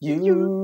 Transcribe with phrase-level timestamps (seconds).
[0.00, 0.62] You.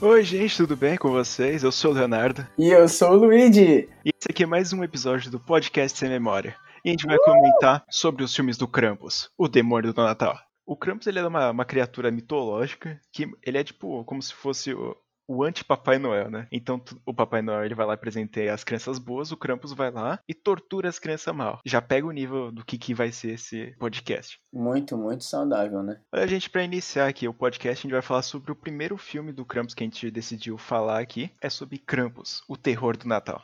[0.00, 1.62] Oi, gente, tudo bem com vocês?
[1.62, 3.88] Eu sou o Leonardo E eu sou o Luigi.
[4.04, 6.56] e esse aqui é mais um episódio do Podcast Sem Memória.
[6.84, 10.38] E a gente vai comentar sobre os filmes do Krampus, o demônio do Natal.
[10.66, 14.72] O Krampus ele é uma, uma criatura mitológica que ele é tipo como se fosse
[14.72, 14.96] o,
[15.26, 16.46] o anti-Papai Noel, né?
[16.50, 20.18] Então o Papai Noel ele vai lá presenteia as crianças boas, o Krampus vai lá
[20.28, 21.60] e tortura as crianças mal.
[21.64, 24.38] Já pega o nível do que, que vai ser esse podcast.
[24.52, 26.00] Muito, muito saudável, né?
[26.12, 29.32] Olha, gente, pra iniciar aqui o podcast, a gente vai falar sobre o primeiro filme
[29.32, 31.30] do Krampus que a gente decidiu falar aqui.
[31.40, 33.42] É sobre Krampus, o terror do Natal.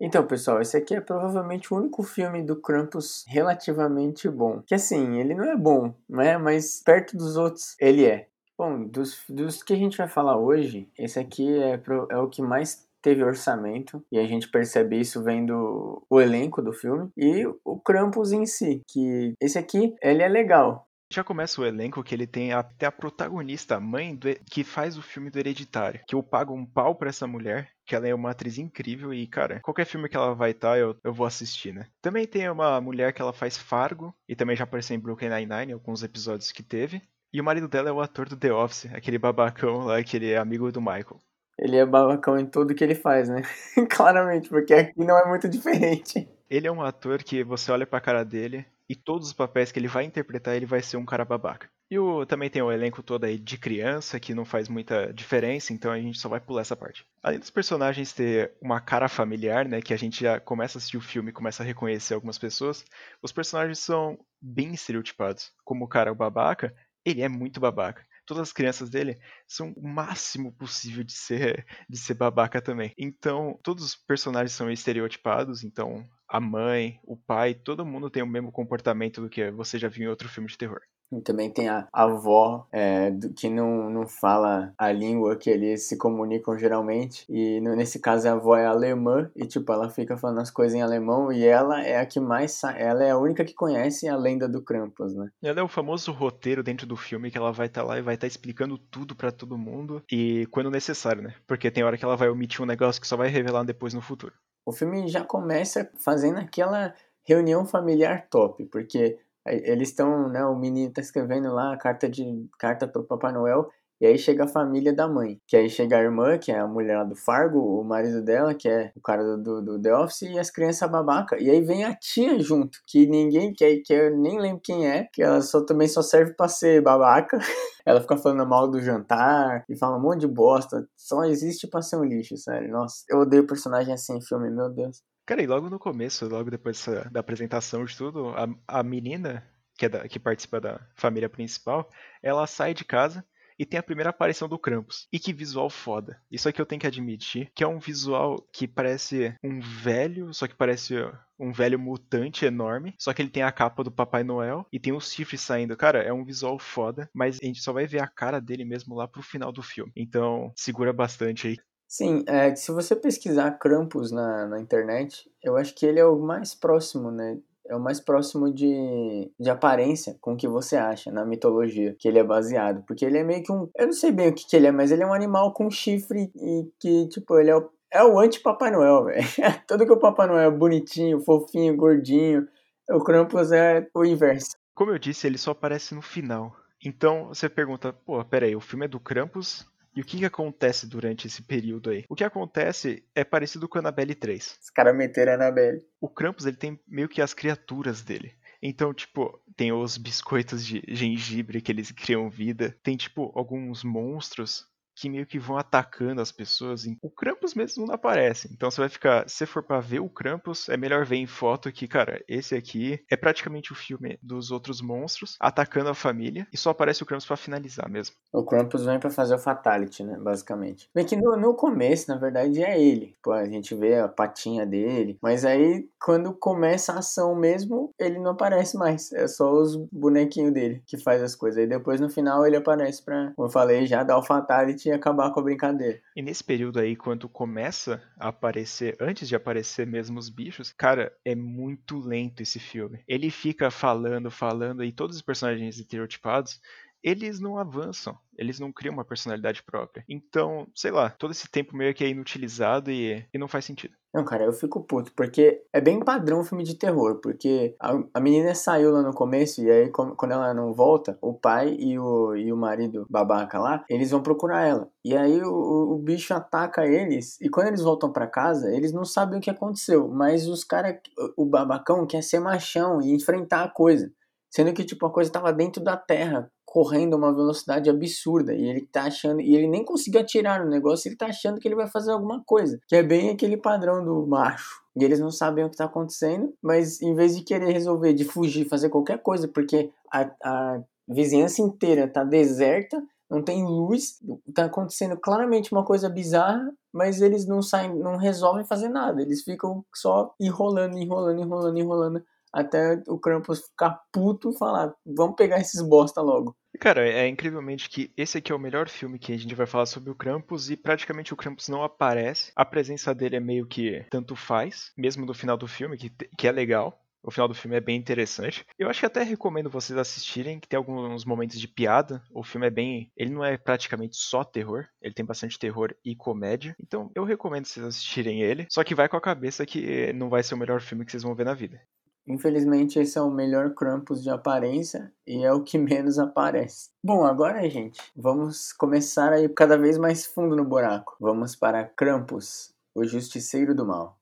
[0.00, 4.62] Então, pessoal, esse aqui é provavelmente o único filme do Krampus relativamente bom.
[4.66, 6.38] Que assim, ele não é bom, né?
[6.38, 8.26] Mas perto dos outros, ele é.
[8.58, 12.28] Bom, dos, dos que a gente vai falar hoje, esse aqui é, pro- é o
[12.28, 14.02] que mais teve orçamento.
[14.10, 17.10] E a gente percebe isso vendo o elenco do filme.
[17.16, 20.86] E o Krampus em si, que esse aqui, ele é legal.
[21.12, 24.96] Já começa o elenco que ele tem até a protagonista, a mãe do, que faz
[24.96, 26.00] o filme do Hereditário.
[26.06, 29.26] Que eu pago um pau pra essa mulher, que ela é uma atriz incrível e,
[29.26, 31.88] cara, qualquer filme que ela vai estar, eu, eu vou assistir, né?
[32.00, 35.72] Também tem uma mulher que ela faz Fargo, e também já apareceu em Brooklyn Nine-Nine,
[35.72, 37.02] alguns episódios que teve.
[37.32, 40.30] E o marido dela é o ator do The Office, aquele babacão lá, que ele
[40.30, 41.18] é amigo do Michael.
[41.58, 43.42] Ele é babacão em tudo que ele faz, né?
[43.90, 46.28] Claramente, porque aqui não é muito diferente.
[46.48, 49.78] Ele é um ator que você olha pra cara dele e todos os papéis que
[49.78, 51.70] ele vai interpretar, ele vai ser um cara babaca.
[51.88, 55.72] E o, também tem o elenco todo aí de criança, que não faz muita diferença,
[55.72, 57.06] então a gente só vai pular essa parte.
[57.22, 60.96] Além dos personagens ter uma cara familiar, né, que a gente já começa a assistir
[60.96, 62.84] o filme e começa a reconhecer algumas pessoas,
[63.22, 65.52] os personagens são bem estereotipados.
[65.62, 68.04] Como o cara é o babaca, ele é muito babaca.
[68.26, 72.92] Todas as crianças dele são o máximo possível de ser, de ser babaca também.
[72.98, 78.26] Então, todos os personagens são estereotipados, então a mãe, o pai, todo mundo tem o
[78.26, 80.80] mesmo comportamento do que você já viu em outro filme de terror.
[81.12, 85.88] E também tem a avó, é, do- que não, não fala a língua que eles
[85.88, 87.24] se comunicam geralmente.
[87.28, 90.72] E no- nesse caso a avó é alemã e, tipo, ela fica falando as coisas
[90.78, 92.62] em alemão e ela é a que mais...
[92.62, 95.30] Ela é a única que conhece a lenda do Krampus, né?
[95.42, 98.02] E ela é o famoso roteiro dentro do filme que ela vai estar lá e
[98.02, 101.34] vai estar explicando tudo pra todo mundo e quando necessário, né?
[101.44, 104.00] Porque tem hora que ela vai omitir um negócio que só vai revelar depois no
[104.00, 104.32] futuro.
[104.64, 106.94] O filme já começa fazendo aquela
[107.24, 112.08] reunião familiar top, porque aí eles estão, né, o menino tá escrevendo lá a carta
[112.08, 113.70] de carta pro Papai Noel,
[114.00, 116.66] e aí chega a família da mãe, que aí chega a irmã, que é a
[116.66, 120.22] mulher lá do Fargo, o marido dela, que é o cara do, do, The Office,
[120.22, 124.16] e as crianças babaca, e aí vem a tia junto, que ninguém quer, que eu
[124.16, 127.38] nem lembro quem é, que ela só também só serve pra ser babaca,
[127.84, 130.86] ela fica falando mal do jantar e fala um monte de bosta.
[130.96, 132.70] Só existe pra ser um lixo, sério.
[132.70, 135.02] Nossa, eu odeio personagem assim em filme, meu Deus.
[135.26, 138.48] Cara, e logo no começo, logo depois da apresentação de tudo, a,
[138.80, 139.46] a menina
[139.78, 141.88] que, é da- que participa da família principal,
[142.22, 143.24] ela sai de casa
[143.60, 145.06] e tem a primeira aparição do Krampus.
[145.12, 146.18] E que visual foda.
[146.30, 150.48] Isso aqui eu tenho que admitir, que é um visual que parece um velho, só
[150.48, 150.94] que parece
[151.38, 154.94] um velho mutante enorme, só que ele tem a capa do Papai Noel e tem
[154.94, 155.76] os chifres saindo.
[155.76, 158.94] Cara, é um visual foda, mas a gente só vai ver a cara dele mesmo
[158.94, 159.92] lá pro final do filme.
[159.94, 161.56] Então, segura bastante aí.
[161.86, 166.18] Sim, é, se você pesquisar Krampus na, na internet, eu acho que ele é o
[166.18, 167.36] mais próximo, né?
[167.70, 172.08] É o mais próximo de, de aparência com o que você acha na mitologia que
[172.08, 172.82] ele é baseado.
[172.84, 173.70] Porque ele é meio que um.
[173.78, 175.70] Eu não sei bem o que, que ele é, mas ele é um animal com
[175.70, 179.24] chifre e que, tipo, ele é o, é o anti-Papai Noel, velho.
[179.68, 182.48] Tudo que o Papai Noel é bonitinho, fofinho, gordinho.
[182.90, 184.56] O Krampus é o inverso.
[184.74, 186.52] Como eu disse, ele só aparece no final.
[186.84, 189.64] Então você pergunta, pô, peraí, o filme é do Krampus?
[189.94, 192.04] E o que, que acontece durante esse período aí?
[192.08, 194.58] O que acontece é parecido com Annabelle 3.
[194.62, 195.84] Os caras meteram a Annabelle.
[196.00, 198.32] O Krampus ele tem meio que as criaturas dele.
[198.62, 202.76] Então, tipo, tem os biscoitos de gengibre que eles criam vida.
[202.82, 204.66] Tem, tipo, alguns monstros
[205.00, 206.84] que meio que vão atacando as pessoas.
[207.00, 208.50] O Krampus mesmo não aparece.
[208.52, 211.72] Então você vai ficar, se for pra ver o Krampus, é melhor ver em foto
[211.72, 216.58] que, cara, esse aqui é praticamente o filme dos outros monstros atacando a família e
[216.58, 218.14] só aparece o Krampus pra finalizar mesmo.
[218.30, 220.18] O Krampus vem pra fazer o Fatality, né?
[220.20, 220.90] Basicamente.
[220.94, 223.16] Bem que no, no começo, na verdade, é ele.
[223.22, 225.18] Pô, a gente vê a patinha dele.
[225.22, 229.10] Mas aí, quando começa a ação mesmo, ele não aparece mais.
[229.12, 231.58] É só os bonequinhos dele que faz as coisas.
[231.58, 234.96] Aí depois, no final, ele aparece pra, como eu falei, já dar o Fatality ia
[234.96, 236.00] acabar com a brincadeira.
[236.14, 241.12] E nesse período aí, quando começa a aparecer, antes de aparecer mesmo os bichos, cara,
[241.24, 243.02] é muito lento esse filme.
[243.08, 246.60] Ele fica falando, falando, e todos os personagens estereotipados,
[247.02, 250.04] eles não avançam, eles não criam uma personalidade própria.
[250.08, 253.94] Então, sei lá, todo esse tempo meio que é inutilizado e, e não faz sentido.
[254.12, 258.20] Não, cara, eu fico puto, porque é bem padrão filme de terror, porque a, a
[258.20, 262.34] menina saiu lá no começo e aí quando ela não volta, o pai e o,
[262.34, 264.88] e o marido babaca lá, eles vão procurar ela.
[265.04, 269.04] E aí o, o bicho ataca eles e quando eles voltam para casa, eles não
[269.04, 270.96] sabem o que aconteceu, mas os caras,
[271.36, 274.12] o babacão quer ser machão e enfrentar a coisa.
[274.52, 278.54] Sendo que, tipo, a coisa tava dentro da terra, correndo a uma velocidade absurda.
[278.54, 279.40] E ele tá achando.
[279.40, 282.42] E ele nem conseguiu atirar no negócio, ele tá achando que ele vai fazer alguma
[282.46, 282.80] coisa.
[282.86, 284.80] Que é bem aquele padrão do macho.
[284.96, 288.24] E eles não sabem o que tá acontecendo, mas em vez de querer resolver, de
[288.24, 294.20] fugir, fazer qualquer coisa, porque a, a vizinhança inteira tá deserta, não tem luz,
[294.54, 299.20] tá acontecendo claramente uma coisa bizarra, mas eles não saem, não resolvem fazer nada.
[299.20, 305.36] Eles ficam só enrolando, enrolando, enrolando, enrolando até o Krampus ficar puto e falar, vamos
[305.36, 306.56] pegar esses bosta logo.
[306.78, 309.86] Cara, é incrivelmente que esse aqui é o melhor filme que a gente vai falar
[309.86, 312.52] sobre o Krampus e praticamente o Krampus não aparece.
[312.54, 316.46] A presença dele é meio que tanto faz, mesmo no final do filme, que, que
[316.48, 316.98] é legal.
[317.22, 318.64] O final do filme é bem interessante.
[318.78, 322.22] Eu acho que até recomendo vocês assistirem, que tem alguns momentos de piada.
[322.30, 323.12] O filme é bem.
[323.16, 326.74] Ele não é praticamente só terror, ele tem bastante terror e comédia.
[326.80, 328.66] Então eu recomendo vocês assistirem ele.
[328.70, 331.22] Só que vai com a cabeça que não vai ser o melhor filme que vocês
[331.22, 331.80] vão ver na vida.
[332.26, 336.90] Infelizmente, esse é o melhor Krampus de aparência e é o que menos aparece.
[337.04, 341.16] Bom, agora, gente, vamos começar a ir cada vez mais fundo no buraco.
[341.20, 344.18] Vamos para Krampus, o Justiceiro do Mal.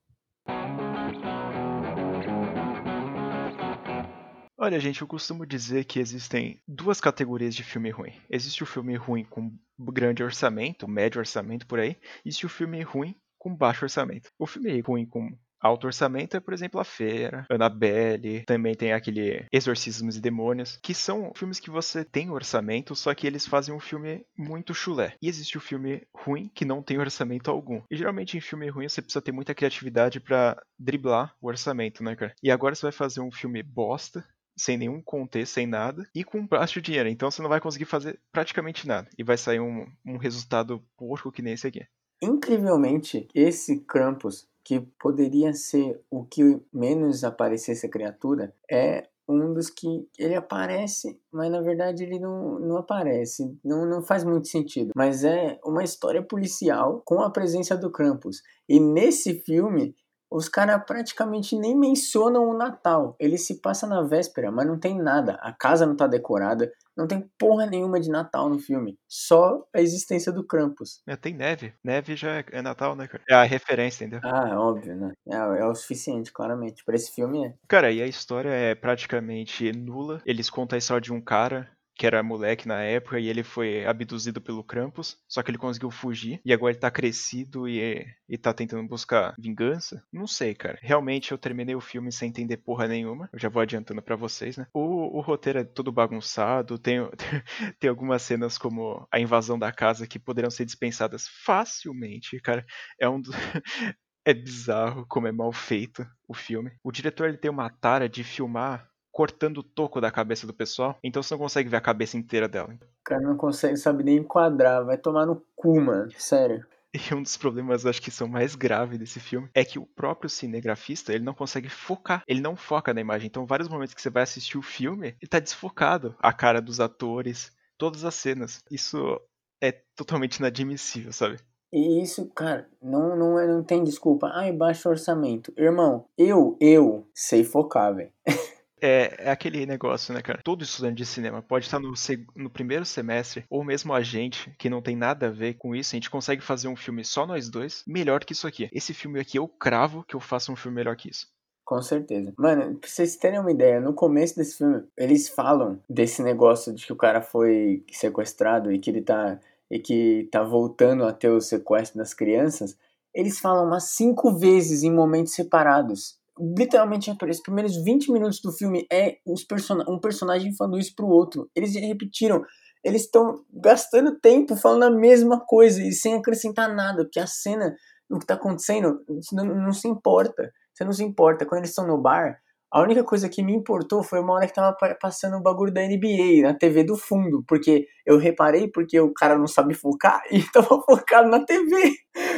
[4.61, 8.13] Olha, gente, eu costumo dizer que existem duas categorias de filme ruim.
[8.29, 12.83] Existe o filme ruim com grande orçamento, médio orçamento por aí, e existe o filme
[12.83, 14.31] ruim com baixo orçamento.
[14.37, 15.31] O filme ruim com
[15.61, 20.95] alto orçamento é, por exemplo, A Fera, Annabelle, também tem aquele Exorcismos e Demônios, que
[20.95, 25.15] são filmes que você tem orçamento, só que eles fazem um filme muito chulé.
[25.23, 27.83] E existe o filme ruim que não tem orçamento algum.
[27.91, 32.15] E geralmente em filme ruim você precisa ter muita criatividade para driblar o orçamento, né,
[32.15, 32.35] cara?
[32.43, 34.25] E agora você vai fazer um filme bosta,
[34.57, 37.09] sem nenhum contexto, sem nada, e com baixo dinheiro.
[37.09, 39.09] Então você não vai conseguir fazer praticamente nada.
[39.17, 41.85] E vai sair um, um resultado porco que nem esse aqui.
[42.21, 49.71] Incrivelmente, esse Krampus que poderia ser o que menos aparecesse a criatura, é um dos
[49.71, 54.93] que ele aparece, mas na verdade ele não, não aparece, não, não faz muito sentido.
[54.95, 58.43] Mas é uma história policial com a presença do Krampus.
[58.69, 59.97] E nesse filme
[60.31, 63.17] os caras praticamente nem mencionam o Natal.
[63.19, 65.35] Ele se passa na véspera, mas não tem nada.
[65.41, 68.99] A casa não tá decorada, não tem porra nenhuma de Natal no filme.
[69.09, 71.01] Só a existência do Krampus.
[71.07, 71.73] É, tem neve.
[71.83, 73.23] Neve já é, é Natal, né, cara?
[73.29, 74.21] É a referência, entendeu?
[74.25, 75.13] Ah, óbvio, né?
[75.27, 76.85] É, é o suficiente, claramente.
[76.85, 77.55] Para esse filme é.
[77.69, 80.21] Cara, e a história é praticamente nula.
[80.27, 83.85] Eles contam a história de um cara que era moleque na época, e ele foi
[83.85, 88.39] abduzido pelo Krampus, só que ele conseguiu fugir, e agora ele tá crescido e, e
[88.39, 90.03] tá tentando buscar vingança?
[90.13, 90.79] Não sei, cara.
[90.81, 94.57] Realmente eu terminei o filme sem entender porra nenhuma, eu já vou adiantando para vocês,
[94.57, 94.67] né?
[94.73, 96.99] O, o roteiro é todo bagunçado, tem,
[97.81, 102.65] tem algumas cenas como a invasão da casa que poderiam ser dispensadas facilmente, cara.
[103.01, 103.35] É um dos...
[104.25, 106.73] É bizarro como é mal feito o filme.
[106.85, 108.87] O diretor ele tem uma tara de filmar
[109.19, 112.47] cortando o toco da cabeça do pessoal, então você não consegue ver a cabeça inteira
[112.47, 112.73] dela.
[112.73, 116.65] O cara não consegue, sabe nem enquadrar, vai tomar no cu, mano, sério.
[116.95, 120.31] E um dos problemas, acho que são mais graves desse filme, é que o próprio
[120.31, 123.27] cinegrafista, ele não consegue focar, ele não foca na imagem.
[123.27, 126.15] Então, vários momentos que você vai assistir o filme, ele tá desfocado.
[126.21, 128.63] A cara dos atores, todas as cenas.
[128.71, 129.21] Isso
[129.61, 131.39] é totalmente inadmissível, sabe?
[131.73, 134.31] E isso, cara, não, não, é, não tem desculpa.
[134.33, 135.53] Ai, baixo orçamento.
[135.57, 138.13] Irmão, eu, eu sei focar, velho.
[138.81, 140.41] É, é, aquele negócio, né, cara?
[140.43, 141.93] Todo estudante de cinema pode estar no,
[142.37, 145.95] no, primeiro semestre, ou mesmo a gente, que não tem nada a ver com isso,
[145.95, 148.69] a gente consegue fazer um filme só nós dois, melhor que isso aqui.
[148.73, 151.27] Esse filme aqui eu cravo que eu faço um filme melhor que isso.
[151.65, 152.33] Com certeza.
[152.39, 156.87] Mano, pra vocês terem uma ideia, no começo desse filme, eles falam desse negócio de
[156.87, 159.39] que o cara foi sequestrado e que ele tá.
[159.71, 162.75] e que tá voltando a ter o sequestro das crianças.
[163.15, 168.87] Eles falam umas cinco vezes em momentos separados literalmente os primeiros 20 minutos do filme
[168.91, 169.17] é
[169.49, 171.51] person um personagem falando isso pro outro.
[171.55, 172.43] Eles repetiram.
[172.85, 177.75] Eles estão gastando tempo falando a mesma coisa e sem acrescentar nada, porque a cena,
[178.09, 179.01] o que tá acontecendo,
[179.33, 180.53] não, não se importa.
[180.73, 181.45] Você não se importa.
[181.45, 182.39] Quando eles estão no bar,
[182.71, 185.81] A única coisa que me importou foi uma hora que tava passando o bagulho da
[185.81, 190.43] NBA na TV do fundo, porque eu reparei porque o cara não sabe focar e
[190.53, 191.93] tava focado na TV.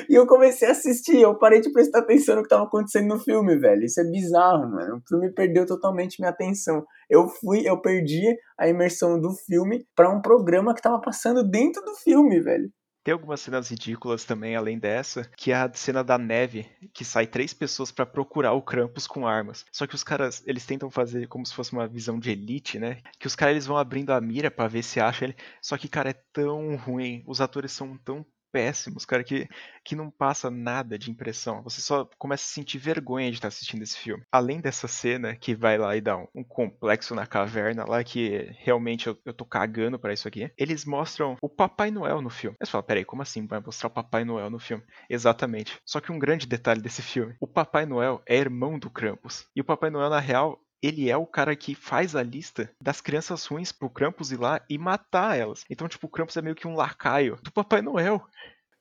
[0.08, 3.18] E eu comecei a assistir, eu parei de prestar atenção no que tava acontecendo no
[3.18, 3.84] filme, velho.
[3.84, 4.98] Isso é bizarro, mano.
[4.98, 6.84] O filme perdeu totalmente minha atenção.
[7.08, 8.22] Eu fui, eu perdi
[8.58, 12.70] a imersão do filme para um programa que tava passando dentro do filme, velho.
[13.02, 17.26] Tem algumas cenas ridículas também, além dessa, que é a cena da neve, que sai
[17.26, 19.64] três pessoas para procurar o Krampus com armas.
[19.72, 23.00] Só que os caras, eles tentam fazer como se fosse uma visão de elite, né?
[23.18, 25.36] Que os caras eles vão abrindo a mira para ver se acha ele.
[25.62, 27.22] Só que, cara, é tão ruim.
[27.26, 29.48] Os atores são tão péssimos, cara, que,
[29.84, 31.62] que não passa nada de impressão.
[31.62, 34.22] Você só começa a sentir vergonha de estar assistindo esse filme.
[34.30, 38.50] Além dessa cena que vai lá e dá um, um complexo na caverna lá, que
[38.58, 42.56] realmente eu, eu tô cagando para isso aqui, eles mostram o Papai Noel no filme.
[42.60, 44.82] Aí você fala, peraí, como assim vai mostrar o Papai Noel no filme?
[45.08, 45.78] Exatamente.
[45.84, 49.46] Só que um grande detalhe desse filme: o Papai Noel é irmão do Krampus.
[49.54, 53.00] E o Papai Noel, na real, ele é o cara que faz a lista das
[53.00, 55.64] crianças ruins pro Krampus ir lá e matar elas.
[55.68, 58.22] Então, tipo, o Krampus é meio que um lacaio do Papai Noel.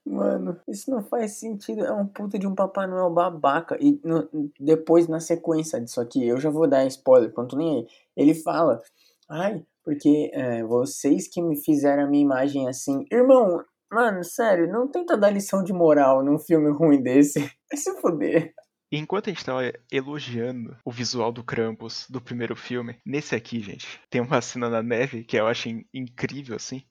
[0.06, 1.86] Mano, isso não faz sentido.
[1.86, 3.77] É um puta de um Papai Noel babaca.
[3.79, 4.27] E no,
[4.60, 7.88] depois, na sequência disso aqui, eu já vou dar spoiler, quanto nem aí.
[8.15, 8.82] Ele fala:
[9.29, 13.06] Ai, porque é, vocês que me fizeram a minha imagem assim.
[13.12, 17.39] Irmão, mano, sério, não tenta dar lição de moral num filme ruim desse.
[17.70, 18.53] Vai se foder.
[18.91, 23.62] E enquanto a gente tava elogiando o visual do Krampus do primeiro filme, nesse aqui,
[23.62, 26.84] gente, tem uma cena na neve que eu acho incrível, assim,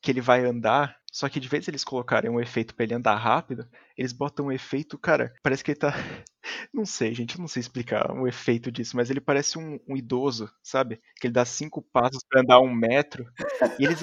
[0.00, 3.16] que ele vai andar, só que de vez eles colocarem um efeito pra ele andar
[3.16, 5.92] rápido, eles botam um efeito, cara, parece que ele tá.
[6.72, 9.96] Não sei, gente, eu não sei explicar o efeito disso, mas ele parece um, um
[9.96, 11.00] idoso, sabe?
[11.20, 13.26] Que ele dá cinco passos para andar um metro.
[13.78, 14.00] E eles,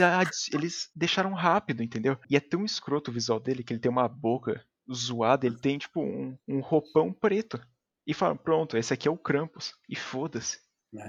[0.53, 2.17] eles deixaram rápido, entendeu?
[2.29, 4.63] E é tão escroto o visual dele que ele tem uma boca
[4.93, 7.59] zoado, ele tem tipo um, um roupão preto.
[8.05, 9.73] E fala, pronto, esse aqui é o Krampus.
[9.89, 10.59] E foda-se.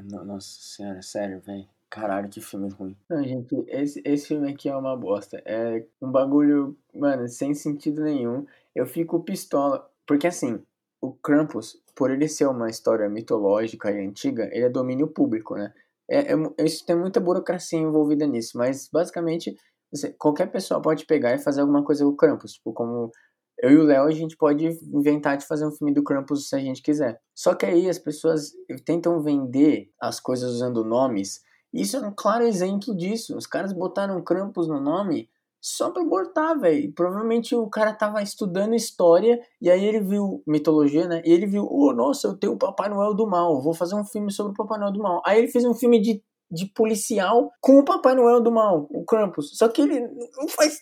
[0.03, 1.69] Nossa senhora, sério, velho.
[1.89, 2.97] Caralho, que filme ruim.
[3.09, 5.41] Não, gente, esse, esse filme aqui é uma bosta.
[5.45, 8.47] É um bagulho, mano, sem sentido nenhum.
[8.75, 9.89] Eu fico pistola.
[10.07, 10.63] Porque assim,
[11.01, 15.73] o Krampus, por ele ser uma história mitológica e antiga, ele é domínio público, né?
[16.11, 19.55] É, é, isso tem muita burocracia envolvida nisso, mas basicamente
[19.93, 23.11] você, qualquer pessoa pode pegar e fazer alguma coisa com o Krampus, tipo, como
[23.61, 26.55] eu e o Léo, a gente pode inventar de fazer um filme do Krampus se
[26.55, 27.21] a gente quiser.
[27.35, 28.53] Só que aí as pessoas
[28.85, 31.41] tentam vender as coisas usando nomes.
[31.73, 33.37] Isso é um claro exemplo disso.
[33.37, 35.29] Os caras botaram Krampus no nome
[35.61, 36.93] só pra botar, velho.
[36.95, 41.21] Provavelmente o cara tava estudando história e aí ele viu mitologia, né?
[41.25, 44.05] E ele viu, oh, nossa, eu tenho o Papai Noel do Mal, vou fazer um
[44.05, 45.21] filme sobre o Papai Noel do Mal.
[45.27, 49.05] Aí ele fez um filme de, de policial com o Papai Noel do Mal, o
[49.05, 49.57] Krampus.
[49.57, 50.01] Só que ele
[50.37, 50.79] não faz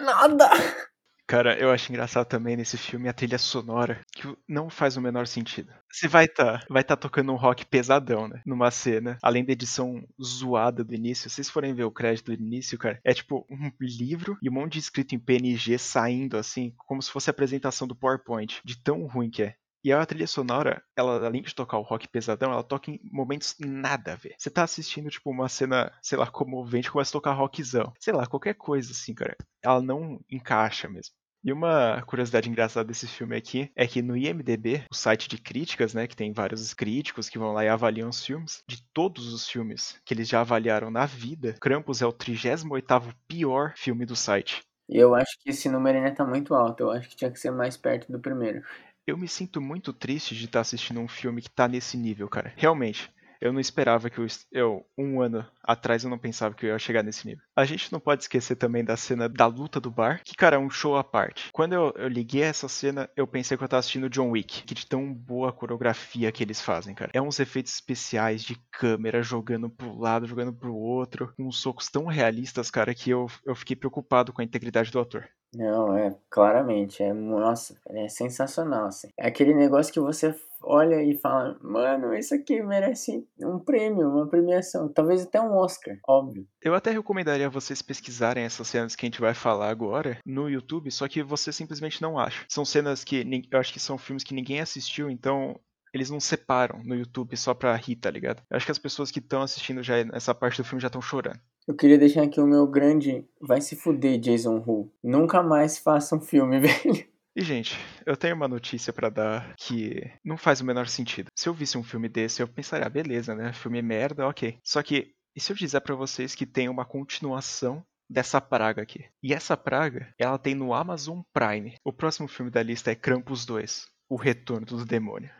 [0.00, 0.48] nada.
[1.26, 5.26] Cara, eu acho engraçado também nesse filme a trilha sonora, que não faz o menor
[5.26, 5.72] sentido.
[5.90, 8.42] Você vai tá, vai tá tocando um rock pesadão, né?
[8.44, 9.16] Numa cena.
[9.22, 11.30] Além da edição zoada do início.
[11.30, 14.52] Se vocês forem ver o crédito do início, cara, é tipo um livro e um
[14.52, 18.60] monte de escrito em PNG saindo, assim, como se fosse a apresentação do PowerPoint.
[18.64, 19.54] De tão ruim que é.
[19.84, 23.54] E a trilha sonora, ela, além de tocar o rock pesadão, ela toca em momentos
[23.60, 24.34] nada a ver.
[24.38, 27.92] Você tá assistindo, tipo, uma cena, sei lá, comovente, começa a tocar rockzão.
[28.00, 29.36] Sei lá, qualquer coisa assim, cara.
[29.62, 31.12] Ela não encaixa mesmo.
[31.44, 35.92] E uma curiosidade engraçada desse filme aqui é que no IMDB, o site de críticas,
[35.92, 39.46] né, que tem vários críticos que vão lá e avaliam os filmes, de todos os
[39.46, 44.62] filmes que eles já avaliaram na vida, Krampus é o 38º pior filme do site.
[44.88, 47.38] E eu acho que esse número ainda tá muito alto, eu acho que tinha que
[47.38, 48.62] ser mais perto do primeiro.
[49.06, 52.52] Eu me sinto muito triste de estar assistindo um filme que tá nesse nível, cara.
[52.56, 53.12] Realmente
[53.44, 56.78] eu não esperava que eu, eu, um ano atrás, eu não pensava que eu ia
[56.78, 57.44] chegar nesse nível.
[57.54, 60.58] A gente não pode esquecer também da cena da luta do bar, que, cara, é
[60.58, 61.50] um show à parte.
[61.52, 64.74] Quando eu, eu liguei essa cena, eu pensei que eu tava assistindo John Wick, que
[64.74, 67.10] de tão boa coreografia que eles fazem, cara.
[67.12, 71.90] É uns efeitos especiais de câmera jogando pro lado, jogando pro outro, com uns socos
[71.90, 75.28] tão realistas, cara, que eu, eu fiquei preocupado com a integridade do ator.
[75.54, 79.08] Não, é, claramente, é, nossa, é sensacional, assim.
[79.18, 80.34] É aquele negócio que você
[80.66, 85.96] olha e fala, mano, isso aqui merece um prêmio, uma premiação, talvez até um Oscar,
[86.08, 86.46] óbvio.
[86.62, 90.90] Eu até recomendaria vocês pesquisarem essas cenas que a gente vai falar agora no YouTube,
[90.90, 92.44] só que você simplesmente não acha.
[92.48, 95.58] São cenas que eu acho que são filmes que ninguém assistiu, então
[95.94, 98.42] eles não separam no YouTube só pra rir, tá ligado?
[98.50, 101.00] Eu acho que as pessoas que estão assistindo já essa parte do filme já estão
[101.00, 101.38] chorando.
[101.68, 103.24] Eu queria deixar aqui o meu grande.
[103.40, 104.92] Vai se fuder, Jason Hu.
[105.02, 107.06] Nunca mais faça um filme, velho.
[107.36, 107.76] E, gente,
[108.06, 111.26] eu tenho uma notícia para dar que não faz o menor sentido.
[111.34, 113.52] Se eu visse um filme desse, eu pensaria, ah, beleza, né?
[113.52, 114.56] Filme merda, ok.
[114.62, 119.04] Só que, e se eu disser para vocês que tem uma continuação dessa praga aqui?
[119.20, 121.74] E essa praga, ela tem no Amazon Prime.
[121.84, 125.30] O próximo filme da lista é Krampus 2, O Retorno do Demônio.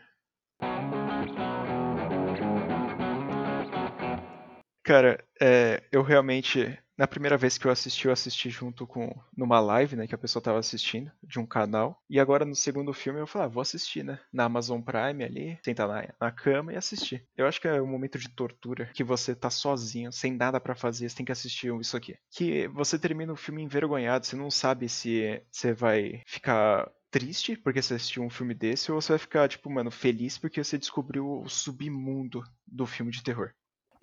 [4.82, 9.60] Cara, é, eu realmente na primeira vez que eu assisti, eu assisti junto com numa
[9.60, 12.00] live, né, que a pessoa tava assistindo de um canal.
[12.08, 15.58] E agora no segundo filme eu falei, ah, vou assistir, né, na Amazon Prime ali,
[15.64, 17.26] sentar na, na cama e assistir.
[17.36, 20.74] Eu acho que é um momento de tortura que você tá sozinho, sem nada para
[20.74, 22.16] fazer, você tem que assistir isso aqui.
[22.30, 27.80] Que você termina o filme envergonhado, você não sabe se você vai ficar triste porque
[27.80, 31.42] você assistiu um filme desse ou você vai ficar, tipo, mano, feliz porque você descobriu
[31.42, 33.52] o submundo do filme de terror.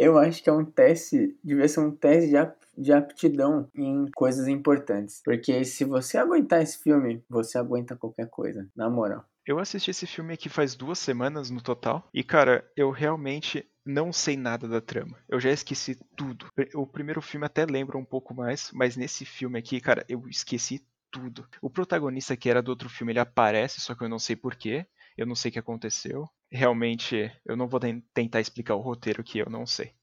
[0.01, 4.47] Eu acho que é um teste, devia ser um teste de, de aptidão em coisas
[4.47, 5.21] importantes.
[5.23, 9.23] Porque se você aguentar esse filme, você aguenta qualquer coisa, na moral.
[9.45, 12.09] Eu assisti esse filme aqui faz duas semanas no total.
[12.11, 15.19] E, cara, eu realmente não sei nada da trama.
[15.29, 16.47] Eu já esqueci tudo.
[16.73, 20.83] O primeiro filme até lembra um pouco mais, mas nesse filme aqui, cara, eu esqueci
[21.11, 21.47] tudo.
[21.61, 24.83] O protagonista que era do outro filme, ele aparece, só que eu não sei porquê.
[25.15, 26.27] Eu não sei o que aconteceu.
[26.51, 27.79] Realmente, eu não vou
[28.13, 29.93] tentar explicar o roteiro que eu não sei.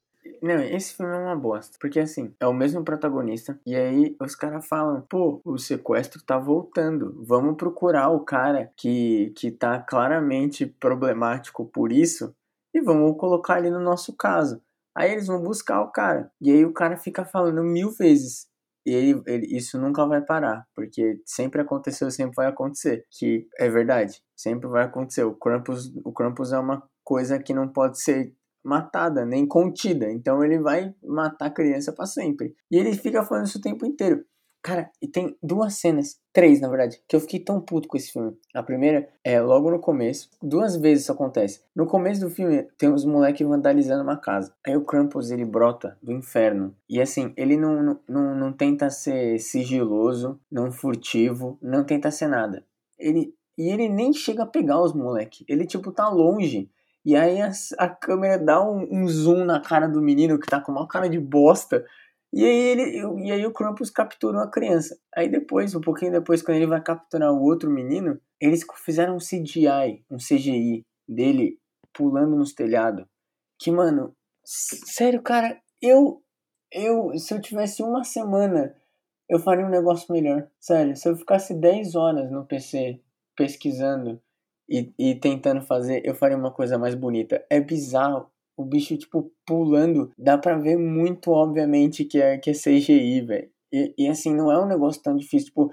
[0.42, 1.76] Não, esse filme é uma bosta.
[1.80, 3.58] Porque assim, é o mesmo protagonista.
[3.66, 7.22] E aí os caras falam: pô, o sequestro tá voltando.
[7.24, 12.34] Vamos procurar o cara que, que tá claramente problemático por isso.
[12.72, 14.62] E vamos colocar ele no nosso caso.
[14.96, 16.30] Aí eles vão buscar o cara.
[16.40, 18.46] E aí o cara fica falando mil vezes.
[18.86, 23.04] E ele, ele, isso nunca vai parar, porque sempre aconteceu, sempre vai acontecer.
[23.10, 25.24] Que é verdade, sempre vai acontecer.
[25.24, 28.32] O Krampus, o Krampus é uma coisa que não pode ser
[28.64, 30.10] matada, nem contida.
[30.10, 32.54] Então ele vai matar a criança para sempre.
[32.70, 34.24] E ele fica falando isso o tempo inteiro.
[34.60, 38.12] Cara, e tem duas cenas, três na verdade, que eu fiquei tão puto com esse
[38.12, 38.36] filme.
[38.52, 41.62] A primeira é logo no começo, duas vezes isso acontece.
[41.74, 44.52] No começo do filme tem os moleques vandalizando uma casa.
[44.66, 46.74] Aí o Krampus ele brota do inferno.
[46.88, 52.26] E assim, ele não, não, não, não tenta ser sigiloso, não furtivo, não tenta ser
[52.26, 52.64] nada.
[52.98, 55.44] Ele, e ele nem chega a pegar os moleques.
[55.48, 56.70] Ele tipo tá longe.
[57.04, 60.60] E aí a, a câmera dá um, um, zoom na cara do menino que tá
[60.60, 61.84] com uma cara de bosta.
[62.32, 64.96] E aí, ele, e aí o Krampus capturou a criança.
[65.16, 69.18] Aí depois, um pouquinho depois, quando ele vai capturar o outro menino, eles fizeram um
[69.18, 71.58] CGI, um CGI dele
[71.92, 73.06] pulando nos telhados.
[73.58, 76.22] Que, mano, sério, cara, eu,
[76.70, 78.76] eu, se eu tivesse uma semana,
[79.28, 80.46] eu faria um negócio melhor.
[80.60, 83.00] Sério, se eu ficasse 10 horas no PC
[83.38, 84.20] pesquisando
[84.68, 87.44] e, e tentando fazer, eu faria uma coisa mais bonita.
[87.48, 88.26] É bizarro.
[88.56, 90.10] O bicho, tipo, pulando.
[90.18, 93.48] Dá pra ver muito, obviamente, que é, que é CGI, velho.
[93.72, 95.70] E, e, assim, não é um negócio tão difícil, tipo,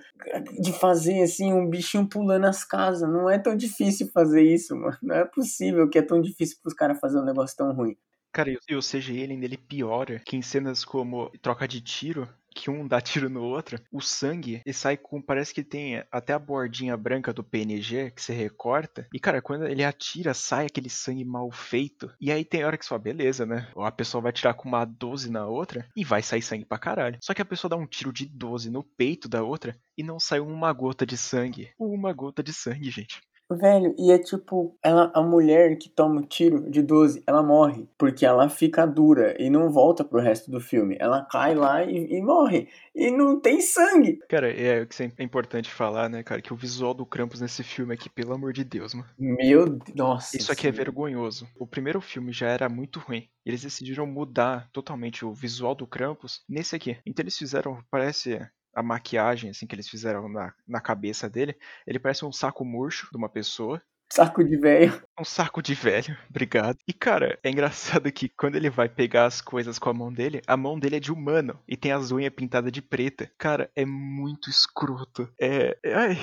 [0.61, 3.09] de fazer assim, um bichinho pulando as casas.
[3.09, 4.95] Não é tão difícil fazer isso, mano.
[5.01, 7.97] Não é possível que é tão difícil pros caras fazer um negócio tão ruim.
[8.35, 12.69] Cara, e o CGI ele, ele piora que em cenas como troca de tiro, que
[12.69, 15.21] um dá tiro no outro, o sangue ele sai com.
[15.21, 19.07] Parece que tem até a bordinha branca do PNG que você recorta.
[19.13, 22.11] E, cara, quando ele atira, sai aquele sangue mal feito.
[22.19, 23.69] E aí tem hora que só, beleza, né?
[23.73, 26.77] Ou a pessoa vai tirar com uma 12 na outra e vai sair sangue pra
[26.77, 27.17] caralho.
[27.21, 30.19] Só que a pessoa dá um tiro de 12 no peito da outra e não
[30.19, 31.69] sai uma gota de sangue.
[31.79, 33.21] Uma gota de sangue, gente.
[33.51, 37.87] Velho, e é tipo, ela, a mulher que toma o tiro de 12, ela morre.
[37.97, 40.97] Porque ela fica dura e não volta pro resto do filme.
[40.99, 42.67] Ela cai lá e, e morre.
[42.95, 44.19] E não tem sangue.
[44.27, 46.41] Cara, é o que é importante falar, né, cara?
[46.41, 49.07] Que o visual do Krampus nesse filme aqui, pelo amor de Deus, mano.
[49.17, 49.95] Meu Deus.
[49.95, 50.37] Nossa.
[50.37, 51.47] Isso aqui é vergonhoso.
[51.59, 53.27] O primeiro filme já era muito ruim.
[53.45, 56.97] Eles decidiram mudar totalmente o visual do Krampus nesse aqui.
[57.05, 58.39] Então eles fizeram, parece
[58.75, 61.55] a maquiagem assim que eles fizeram na, na cabeça dele,
[61.87, 63.81] ele parece um saco murcho de uma pessoa.
[64.11, 65.01] Saco de velho.
[65.19, 66.77] Um saco de velho, obrigado.
[66.87, 70.41] E cara, é engraçado que quando ele vai pegar as coisas com a mão dele,
[70.45, 73.31] a mão dele é de humano e tem as unhas pintadas de preta.
[73.37, 75.27] Cara, é muito escroto.
[75.39, 75.77] É.
[75.85, 76.17] ai.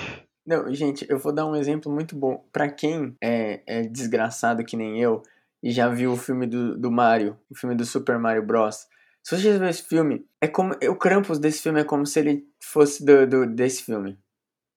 [0.45, 2.45] Não, gente, eu vou dar um exemplo muito bom.
[2.51, 5.23] Para quem é, é desgraçado que nem eu
[5.63, 8.85] e já viu o filme do, do Mario, o filme do Super Mario Bros.
[9.23, 10.73] Se você ver esse filme, é como.
[10.73, 14.19] O Krampus desse filme é como se ele fosse do, do desse filme.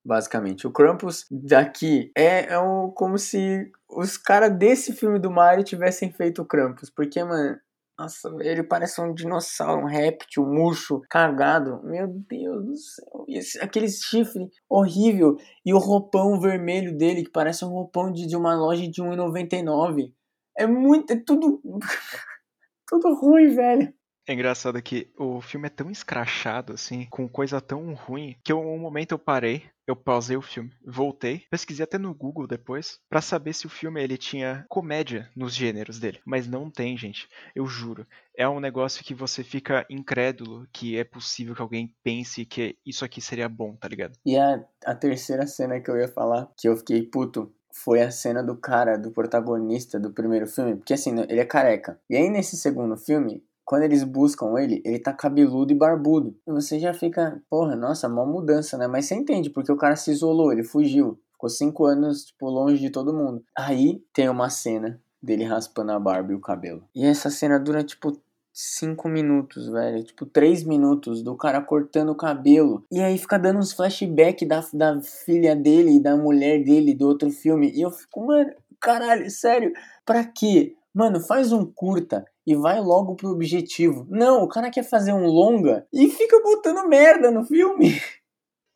[0.05, 0.65] Basicamente.
[0.65, 6.11] O Krampus daqui é, é um, como se os caras desse filme do Mario tivessem
[6.13, 6.89] feito o Krampus.
[6.89, 7.59] Porque, mano,
[7.99, 11.81] nossa, ele parece um dinossauro, um réptil, um murcho, cagado.
[11.83, 13.25] Meu Deus do céu.
[13.27, 15.35] Esse, aquele chifre horrível.
[15.65, 20.13] E o roupão vermelho dele, que parece um roupão de, de uma loja de 1,99.
[20.57, 21.11] É muito.
[21.11, 21.61] É tudo.
[22.87, 23.96] tudo ruim, velho.
[24.27, 28.59] É engraçado que o filme é tão escrachado, assim, com coisa tão ruim, que eu,
[28.59, 33.21] um momento eu parei, eu pausei o filme, voltei, pesquisei até no Google depois, para
[33.21, 36.19] saber se o filme ele tinha comédia nos gêneros dele.
[36.25, 37.29] Mas não tem, gente.
[37.55, 38.05] Eu juro.
[38.35, 43.05] É um negócio que você fica incrédulo que é possível que alguém pense que isso
[43.05, 44.17] aqui seria bom, tá ligado?
[44.25, 48.11] E a, a terceira cena que eu ia falar, que eu fiquei puto, foi a
[48.11, 50.75] cena do cara, do protagonista do primeiro filme.
[50.75, 51.97] Porque assim, ele é careca.
[52.09, 56.33] E aí nesse segundo filme, quando eles buscam ele, ele tá cabeludo e barbudo.
[56.47, 58.87] E você já fica, porra, nossa, mó mudança, né?
[58.87, 61.19] Mas você entende, porque o cara se isolou, ele fugiu.
[61.33, 63.43] Ficou cinco anos, tipo, longe de todo mundo.
[63.53, 66.81] Aí tem uma cena dele raspando a barba e o cabelo.
[66.95, 68.17] E essa cena dura, tipo,
[68.53, 70.01] cinco minutos, velho.
[70.01, 72.85] Tipo, três minutos do cara cortando o cabelo.
[72.89, 77.05] E aí fica dando uns flashback da, da filha dele e da mulher dele do
[77.05, 77.69] outro filme.
[77.75, 78.49] E eu fico, mano,
[78.79, 79.73] caralho, sério,
[80.05, 80.73] pra quê?
[80.97, 84.07] Mano, faz um curta e vai logo pro objetivo.
[84.09, 87.89] Não, o cara quer fazer um longa e fica botando merda no filme.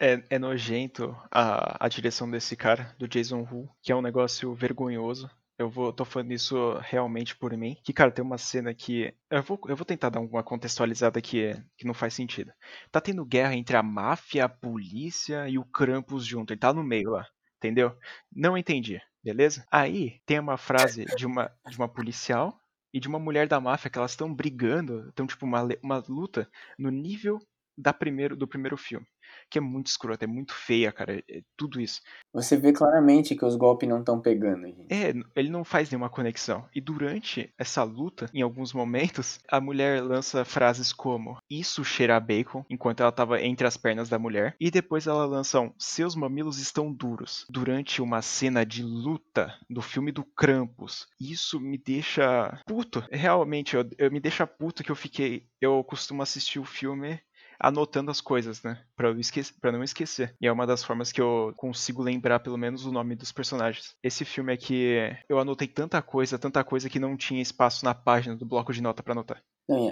[0.03, 4.51] É, é nojento a, a direção desse cara, do Jason Wu, que é um negócio
[4.55, 5.29] vergonhoso.
[5.59, 7.77] Eu vou, tô falando isso realmente por mim.
[7.83, 9.13] Que, cara, tem uma cena que.
[9.29, 12.51] Eu vou, eu vou tentar dar uma contextualizada que, que não faz sentido.
[12.91, 16.51] Tá tendo guerra entre a máfia, a polícia e o Krampus junto.
[16.51, 17.27] Ele tá no meio lá.
[17.61, 17.95] Entendeu?
[18.35, 19.63] Não entendi, beleza?
[19.71, 22.59] Aí tem uma frase de uma, de uma policial
[22.91, 25.07] e de uma mulher da máfia que elas estão brigando.
[25.09, 27.39] Então, tipo, uma, uma luta no nível
[27.77, 29.07] da primeiro, do primeiro filme
[29.49, 31.21] que é muito escrota, é muito feia, cara.
[31.29, 32.01] É tudo isso.
[32.33, 34.87] Você vê claramente que os golpes não estão pegando, gente.
[34.89, 36.65] É, ele não faz nenhuma conexão.
[36.73, 42.19] E durante essa luta, em alguns momentos, a mulher lança frases como isso cheira a
[42.19, 44.55] bacon, enquanto ela tava entre as pernas da mulher.
[44.59, 47.45] E depois ela lança um seus mamilos estão duros.
[47.49, 51.07] Durante uma cena de luta do filme do Krampus.
[51.19, 53.03] Isso me deixa puto.
[53.11, 55.47] Realmente, eu, eu me deixa puto que eu fiquei.
[55.59, 57.19] Eu costumo assistir o filme
[57.61, 58.79] anotando as coisas, né?
[58.95, 60.35] Pra, eu esquecer, pra não esquecer.
[60.41, 63.95] E é uma das formas que eu consigo lembrar pelo menos o nome dos personagens.
[64.03, 64.95] Esse filme aqui,
[65.29, 68.81] eu anotei tanta coisa, tanta coisa que não tinha espaço na página do bloco de
[68.81, 69.41] nota para anotar.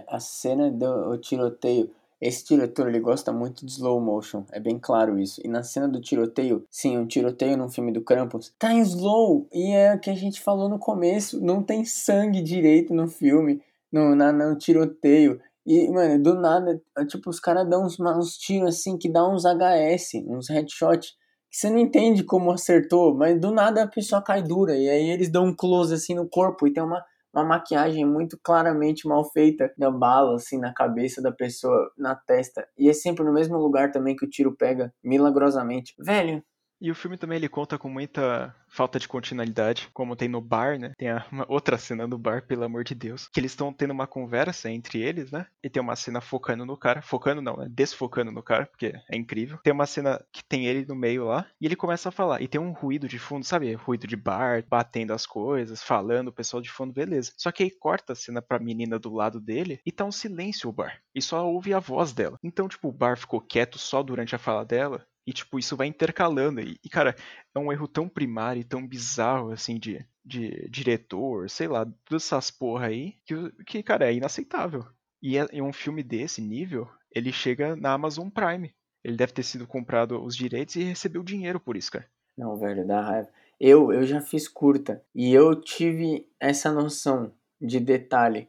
[0.08, 1.92] A cena do tiroteio.
[2.22, 5.40] Esse diretor ele gosta muito de slow motion, é bem claro isso.
[5.42, 9.48] E na cena do tiroteio, sim, um tiroteio num filme do Krampus, tá em slow.
[9.54, 13.62] E é o que a gente falou no começo, não tem sangue direito no filme,
[13.90, 15.40] no, na, no tiroteio.
[15.70, 19.28] E, mano, do nada, é, tipo, os caras dão uns, uns tiros assim que dá
[19.30, 21.00] uns HS, uns headshot,
[21.48, 24.76] que você não entende como acertou, mas do nada a pessoa cai dura.
[24.76, 28.36] E aí eles dão um close assim no corpo e tem uma, uma maquiagem muito
[28.44, 32.68] claramente mal feita da bala, assim, na cabeça da pessoa, na testa.
[32.76, 35.94] E é sempre no mesmo lugar também que o tiro pega, milagrosamente.
[36.00, 36.44] Velho,
[36.82, 40.80] e o filme também ele conta com muita falta de continuidade, como tem no bar,
[40.80, 40.94] né?
[40.98, 44.08] Tem uma outra cena no bar, pelo amor de Deus, que eles estão tendo uma
[44.08, 45.48] conversa entre eles, né?
[45.64, 47.68] E tem uma cena focando no cara, focando não, né?
[47.70, 49.58] Desfocando no cara, porque é incrível.
[49.64, 52.48] Tem uma cena que tem ele no meio lá e ele começa a falar e
[52.48, 53.74] tem um ruído de fundo, sabe?
[53.74, 57.34] Ruído de bar, batendo as coisas, falando, o pessoal de fundo, beleza.
[57.38, 60.70] Só que aí corta a cena pra menina do lado dele e tá um silêncio
[60.70, 61.02] o bar.
[61.14, 62.38] E só ouve a voz dela.
[62.44, 65.86] Então, tipo, o bar ficou quieto só durante a fala dela e, tipo, isso vai
[65.86, 66.60] intercalando.
[66.60, 67.16] E, e, cara,
[67.54, 72.26] é um erro tão primário e tão bizarro, assim, de, de diretor, sei lá, todas
[72.26, 74.84] essas porra aí, que, que cara, é inaceitável.
[75.22, 78.74] E é, um filme desse nível, ele chega na Amazon Prime.
[79.04, 82.10] Ele deve ter sido comprado os direitos e recebeu dinheiro por isso, cara.
[82.36, 83.30] Não, velho, dá raiva.
[83.60, 88.48] Eu, eu já fiz curta e eu tive essa noção de detalhe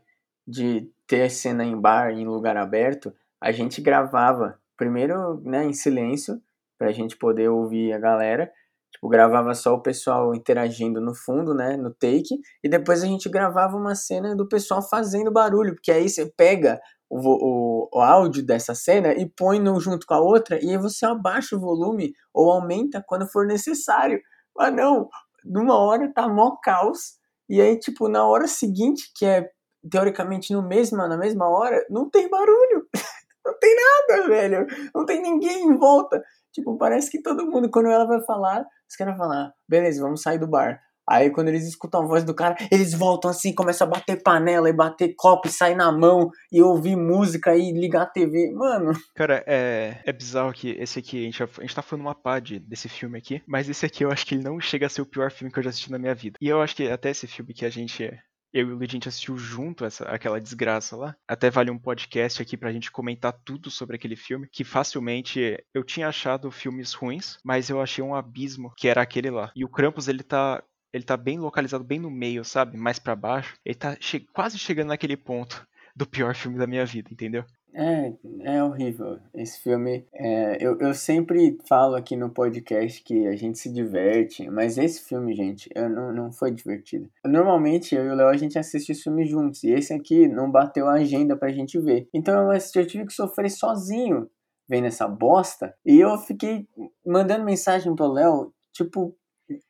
[0.49, 3.13] de ter cena em bar, em lugar aberto.
[3.39, 6.41] A gente gravava primeiro né, em silêncio
[6.81, 8.51] pra gente poder ouvir a galera.
[8.91, 13.29] Tipo, gravava só o pessoal interagindo no fundo, né, no take, e depois a gente
[13.29, 18.45] gravava uma cena do pessoal fazendo barulho, porque aí você pega o, o, o áudio
[18.45, 22.13] dessa cena e põe no, junto com a outra, e aí você abaixa o volume
[22.33, 24.19] ou aumenta quando for necessário.
[24.57, 25.09] Mas não,
[25.45, 29.49] numa hora tá mó caos, e aí, tipo, na hora seguinte, que é
[29.91, 32.89] teoricamente no mesmo, na mesma hora, não tem barulho.
[33.45, 34.67] não tem nada, velho.
[34.95, 36.23] Não tem ninguém em volta.
[36.53, 40.23] Tipo, parece que todo mundo, quando ela vai falar, os caras falar, ah, beleza, vamos
[40.23, 40.81] sair do bar.
[41.09, 44.69] Aí quando eles escutam a voz do cara, eles voltam assim, começam a bater panela
[44.69, 48.53] e bater copo e sair na mão e ouvir música e ligar a TV.
[48.53, 48.93] Mano.
[49.17, 52.39] Cara, é, é bizarro que esse aqui, a gente, a gente tá falando uma pá
[52.39, 55.03] de, desse filme aqui, mas esse aqui eu acho que ele não chega a ser
[55.03, 56.39] o pior filme que eu já assisti na minha vida.
[56.41, 58.09] E eu acho que até esse filme que a gente
[58.53, 61.17] eu e o Luigi assistiu junto essa, aquela desgraça lá.
[61.27, 65.85] Até vale um podcast aqui pra gente comentar tudo sobre aquele filme, que facilmente eu
[65.85, 69.53] tinha achado filmes ruins, mas eu achei um abismo que era aquele lá.
[69.55, 72.77] E o Krampus, ele tá ele tá bem localizado bem no meio, sabe?
[72.77, 73.55] Mais para baixo.
[73.65, 77.45] Ele tá che quase chegando naquele ponto do pior filme da minha vida, entendeu?
[77.73, 79.19] É, é horrível.
[79.35, 80.07] Esse filme.
[80.13, 85.03] É, eu, eu sempre falo aqui no podcast que a gente se diverte, mas esse
[85.03, 87.09] filme, gente, eu, não, não foi divertido.
[87.25, 90.51] Normalmente eu e o Léo a gente assiste os filmes juntos, e esse aqui não
[90.51, 92.09] bateu a agenda pra gente ver.
[92.13, 94.29] Então eu, eu tive que sofrer sozinho
[94.69, 96.69] vendo essa bosta, e eu fiquei
[97.05, 99.17] mandando mensagem pro Léo, tipo,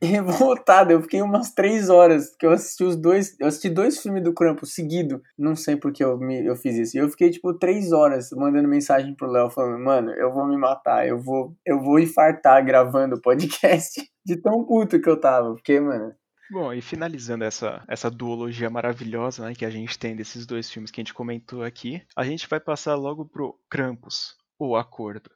[0.03, 0.93] revoltado.
[0.93, 3.39] Eu fiquei umas três horas que eu assisti os dois.
[3.39, 5.23] Eu assisti dois filmes do Krampus seguido.
[5.39, 6.97] Não sei porque eu, me, eu fiz isso.
[6.97, 10.57] E eu fiquei, tipo, três horas mandando mensagem pro Léo falando, mano, eu vou me
[10.57, 14.01] matar, eu vou, eu vou infartar gravando o podcast.
[14.25, 15.55] De tão puto que eu tava.
[15.55, 16.13] Porque, mano,
[16.51, 20.91] Bom, e finalizando essa, essa duologia maravilhosa né, que a gente tem desses dois filmes
[20.91, 25.31] que a gente comentou aqui, a gente vai passar logo pro Krampus, o Acordo.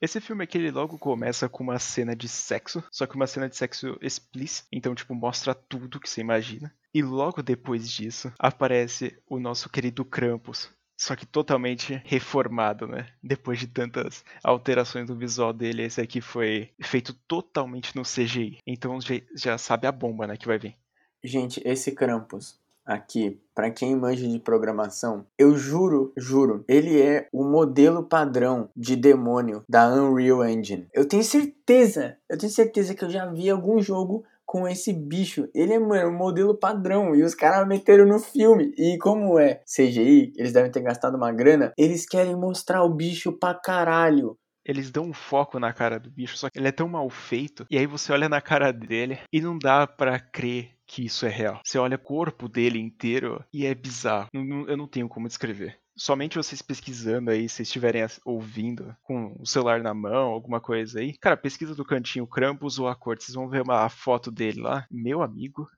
[0.00, 3.48] Esse filme aqui ele logo começa com uma cena de sexo, só que uma cena
[3.48, 6.72] de sexo explícita, então tipo mostra tudo que você imagina.
[6.94, 13.08] E logo depois disso aparece o nosso querido Krampus, só que totalmente reformado, né?
[13.20, 18.58] Depois de tantas alterações do visual dele, esse aqui foi feito totalmente no CGI.
[18.64, 18.98] Então
[19.34, 20.76] já sabe a bomba, né, que vai vir.
[21.24, 27.44] Gente, esse Krampus aqui, para quem manja de programação, eu juro, juro, ele é o
[27.44, 30.88] modelo padrão de demônio da Unreal Engine.
[30.94, 35.46] Eu tenho certeza, eu tenho certeza que eu já vi algum jogo com esse bicho.
[35.54, 37.14] Ele é, mano, um modelo padrão.
[37.14, 38.72] E os caras meteram no filme.
[38.78, 41.74] E como é CGI, eles devem ter gastado uma grana.
[41.76, 44.38] Eles querem mostrar o bicho pra caralho.
[44.64, 47.66] Eles dão um foco na cara do bicho, só que ele é tão mal feito.
[47.70, 51.28] E aí você olha na cara dele e não dá para crer que isso é
[51.28, 51.60] real.
[51.62, 54.28] Você olha o corpo dele inteiro e é bizarro.
[54.32, 59.82] Eu não tenho como descrever somente vocês pesquisando aí, se estiverem ouvindo com o celular
[59.82, 63.48] na mão, alguma coisa aí, cara, pesquisa do cantinho Krampus ou a corte, vocês vão
[63.48, 65.68] ver uma foto dele lá, meu amigo.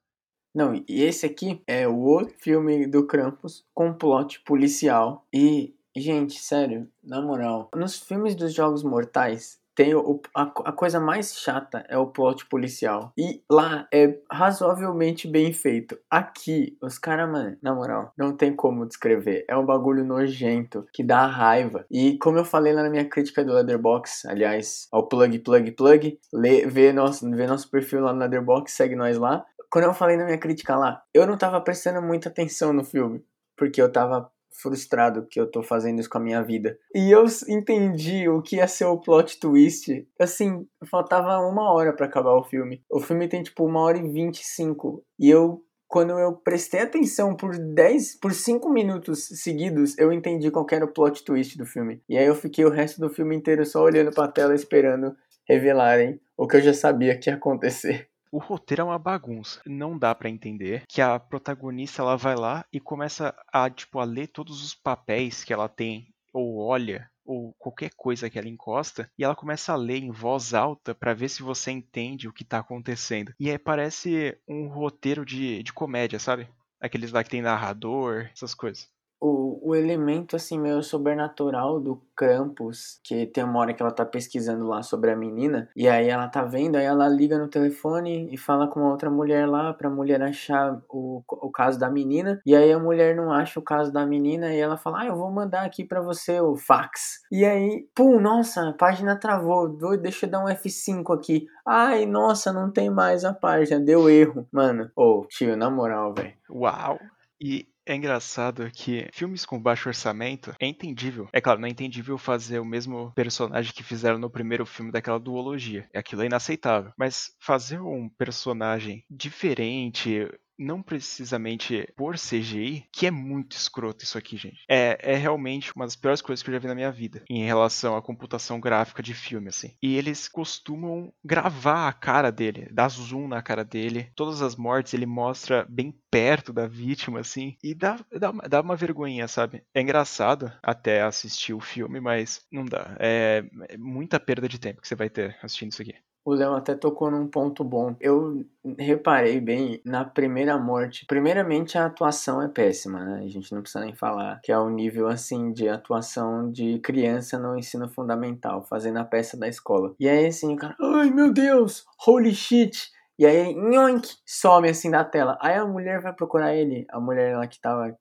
[0.55, 6.38] Não, e esse aqui é o outro filme do Krampus com plot policial e Gente,
[6.40, 11.86] sério, na moral, nos filmes dos Jogos Mortais, tem o, a, a, coisa mais chata
[11.88, 13.14] é o plot policial.
[13.16, 15.98] E lá é razoavelmente bem feito.
[16.10, 19.46] Aqui, os caras, mano, na moral, não tem como descrever.
[19.48, 21.86] É um bagulho nojento que dá raiva.
[21.90, 26.18] E como eu falei lá na minha crítica do Leatherbox, aliás, ao plug, plug, plug,
[26.30, 29.46] lê, vê, nosso, vê nosso perfil lá no Leatherbox, segue nós lá.
[29.70, 33.24] Quando eu falei na minha crítica lá, eu não tava prestando muita atenção no filme.
[33.56, 34.30] Porque eu tava
[34.61, 36.79] frustrado que eu tô fazendo isso com a minha vida.
[36.94, 40.07] E eu entendi o que ia ser o plot twist.
[40.18, 42.83] Assim, faltava uma hora para acabar o filme.
[42.90, 45.05] O filme tem tipo uma hora e vinte e cinco.
[45.18, 50.66] E eu, quando eu prestei atenção por 10, por 5 minutos seguidos, eu entendi qual
[50.70, 52.03] era o plot twist do filme.
[52.09, 55.16] E aí eu fiquei o resto do filme inteiro só olhando pra tela esperando
[55.49, 58.10] revelarem o que eu já sabia que ia acontecer.
[58.32, 59.60] O roteiro é uma bagunça.
[59.66, 64.04] Não dá para entender que a protagonista ela vai lá e começa a tipo a
[64.04, 69.10] ler todos os papéis que ela tem ou olha ou qualquer coisa que ela encosta
[69.18, 72.44] e ela começa a ler em voz alta para ver se você entende o que
[72.44, 73.34] tá acontecendo.
[73.38, 76.48] E aí parece um roteiro de, de comédia, sabe?
[76.80, 78.88] Aqueles lá que tem narrador, essas coisas
[79.20, 84.04] o, o elemento assim meio sobrenatural do Krampus, que tem uma hora que ela tá
[84.04, 88.28] pesquisando lá sobre a menina, e aí ela tá vendo, aí ela liga no telefone
[88.33, 92.54] e fala com outra mulher lá pra mulher achar o, o caso da menina, e
[92.54, 95.30] aí a mulher não acha o caso da menina e ela fala: "Ah, eu vou
[95.30, 97.20] mandar aqui para você o fax".
[97.30, 99.68] E aí, pum, nossa, a página travou.
[99.98, 101.46] Deixa eu dar um F5 aqui.
[101.66, 104.46] Ai, nossa, não tem mais a página, deu erro.
[104.52, 106.35] Mano, ô, oh, tio, na moral, velho.
[106.50, 106.98] Uau.
[107.40, 111.29] E é engraçado que filmes com baixo orçamento é entendível.
[111.33, 115.18] É claro, não é entendível fazer o mesmo personagem que fizeram no primeiro filme daquela
[115.18, 115.88] duologia.
[115.94, 116.92] Aquilo é inaceitável.
[116.96, 120.29] Mas fazer um personagem diferente,
[120.61, 124.64] não precisamente por CGI, que é muito escroto isso aqui, gente.
[124.68, 127.44] É, é realmente uma das piores coisas que eu já vi na minha vida em
[127.44, 129.75] relação à computação gráfica de filme, assim.
[129.83, 134.11] E eles costumam gravar a cara dele, dar zoom na cara dele.
[134.14, 137.57] Todas as mortes ele mostra bem perto da vítima, assim.
[137.62, 139.62] E dá, dá, dá uma vergonhinha, sabe?
[139.75, 142.96] É engraçado até assistir o filme, mas não dá.
[142.99, 145.94] É, é muita perda de tempo que você vai ter assistindo isso aqui.
[146.24, 147.96] O Léo até tocou num ponto bom.
[147.98, 148.44] Eu
[148.78, 151.06] reparei bem na primeira morte.
[151.06, 153.22] Primeiramente, a atuação é péssima, né?
[153.24, 157.38] A gente não precisa nem falar que é o nível assim de atuação de criança
[157.38, 159.94] no ensino fundamental, fazendo a peça da escola.
[159.98, 162.90] E aí, assim, o cara, ai meu Deus, holy shit.
[163.18, 165.38] E aí, nhoink, some assim da tela.
[165.40, 167.94] Aí a mulher vai procurar ele, a mulher lá que tava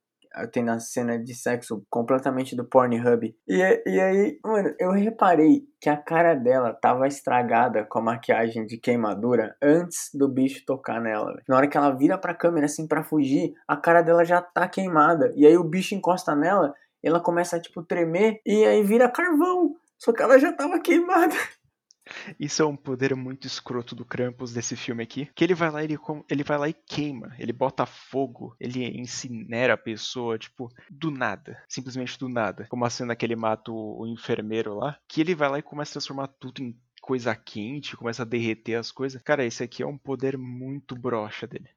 [0.52, 3.36] tem a cena de sexo completamente do Pornhub.
[3.48, 8.66] E, e aí, mano, eu reparei que a cara dela tava estragada com a maquiagem
[8.66, 11.42] de queimadura antes do bicho tocar nela.
[11.48, 14.68] Na hora que ela vira pra câmera assim para fugir, a cara dela já tá
[14.68, 15.32] queimada.
[15.36, 19.76] E aí o bicho encosta nela, ela começa a tipo tremer e aí vira carvão.
[19.98, 21.36] Só que ela já tava queimada.
[22.40, 25.30] Isso é um poder muito escroto do Krampus desse filme aqui.
[25.36, 25.98] Que ele vai lá ele,
[26.30, 27.36] ele vai lá e queima.
[27.38, 28.56] Ele bota fogo.
[28.60, 31.62] Ele incinera a pessoa, tipo, do nada.
[31.68, 32.68] Simplesmente do nada.
[32.70, 34.98] Como a cena que ele mata o, o enfermeiro lá.
[35.08, 38.76] Que ele vai lá e começa a transformar tudo em coisa quente, começa a derreter
[38.76, 39.22] as coisas.
[39.22, 41.70] Cara, esse aqui é um poder muito broxa dele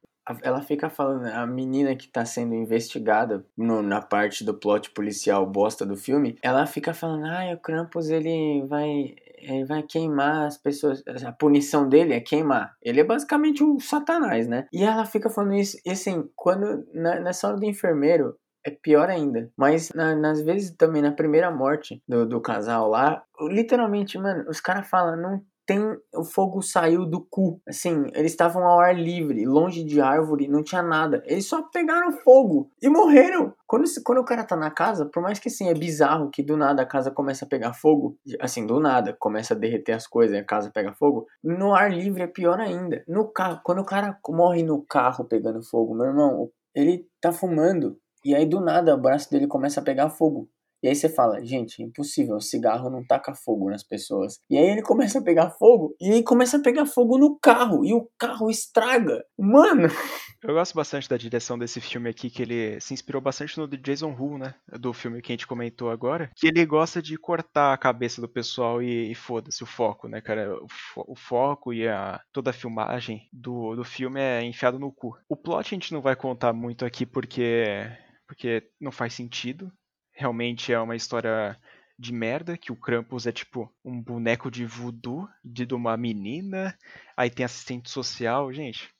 [0.42, 5.44] ela fica falando, a menina que tá sendo investigada no, na parte do plot policial
[5.46, 10.56] bosta do filme, ela fica falando, ah, o Krampus ele vai ele vai queimar as
[10.56, 11.02] pessoas.
[11.26, 12.76] A punição dele é queimar.
[12.80, 14.66] Ele é basicamente o satanás, né?
[14.72, 15.76] E ela fica falando isso.
[15.85, 19.50] E assim, quando na, nessa hora do enfermeiro, é pior ainda.
[19.56, 24.61] Mas na, nas vezes também, na primeira morte do, do casal lá, literalmente, mano, os
[24.61, 27.61] caras falam, não tem o fogo saiu do cu.
[27.68, 31.22] Assim, eles estavam ao ar livre, longe de árvore, não tinha nada.
[31.27, 33.55] Eles só pegaram fogo e morreram.
[33.66, 36.57] Quando, quando o cara tá na casa, por mais que assim é bizarro que do
[36.57, 40.37] nada a casa começa a pegar fogo, assim, do nada começa a derreter as coisas
[40.37, 43.03] e a casa pega fogo, no ar livre é pior ainda.
[43.09, 47.96] No carro, quando o cara morre no carro pegando fogo, meu irmão, ele tá fumando
[48.25, 50.48] e aí do nada o braço dele começa a pegar fogo.
[50.83, 54.40] E aí você fala, gente, impossível, o cigarro não taca fogo nas pessoas.
[54.51, 57.85] E aí ele começa a pegar fogo, e aí começa a pegar fogo no carro,
[57.85, 59.25] e o carro estraga.
[59.38, 59.88] Mano!
[60.42, 64.11] Eu gosto bastante da direção desse filme aqui, que ele se inspirou bastante no Jason
[64.11, 64.55] Hu, né?
[64.77, 66.31] Do filme que a gente comentou agora.
[66.35, 70.21] Que ele gosta de cortar a cabeça do pessoal e, e foda-se o foco, né,
[70.21, 70.53] cara?
[70.57, 74.90] O, fo o, foco e a, toda a filmagem do, do filme é enfiado no
[74.90, 75.16] cu.
[75.29, 77.87] O plot a gente não vai contar muito aqui porque
[78.27, 79.71] porque não faz sentido
[80.12, 81.59] realmente é uma história
[81.98, 86.77] de merda, que o Krampus é tipo um boneco de voodoo de uma menina,
[87.16, 88.90] aí tem assistente social, gente.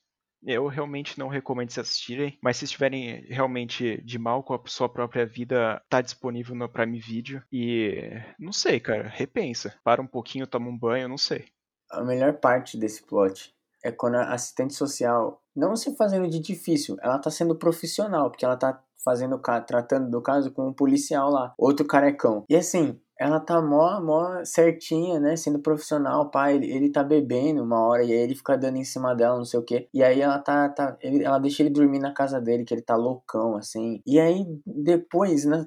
[0.45, 4.89] Eu realmente não recomendo se assistirem, mas se estiverem realmente de mal com a sua
[4.89, 7.41] própria vida, tá disponível no Prime Video.
[7.51, 9.73] E não sei, cara, repensa.
[9.83, 11.45] Para um pouquinho, toma um banho, não sei.
[11.89, 16.97] A melhor parte desse plot é quando a assistente social, não se fazendo de difícil,
[17.01, 21.53] ela tá sendo profissional, porque ela tá fazendo tratando do caso com um policial lá,
[21.57, 22.43] outro carecão.
[22.49, 25.35] E assim, ela tá mó, mó certinha, né?
[25.35, 26.55] Sendo profissional, pai.
[26.55, 29.45] Ele, ele tá bebendo uma hora e aí ele fica dando em cima dela, não
[29.45, 29.87] sei o que.
[29.93, 30.67] E aí ela tá.
[30.69, 34.01] tá ele, ela deixa ele dormir na casa dele, que ele tá loucão, assim.
[34.05, 35.65] E aí, depois, na,